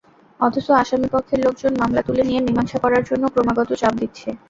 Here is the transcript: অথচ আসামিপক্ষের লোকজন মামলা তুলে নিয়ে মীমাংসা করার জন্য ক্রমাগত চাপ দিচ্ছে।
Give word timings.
অথচ 0.39 0.67
আসামিপক্ষের 0.81 1.39
লোকজন 1.45 1.71
মামলা 1.81 2.01
তুলে 2.07 2.23
নিয়ে 2.25 2.41
মীমাংসা 2.41 2.77
করার 2.83 3.03
জন্য 3.09 3.23
ক্রমাগত 3.33 3.69
চাপ 3.81 3.93
দিচ্ছে। 4.01 4.29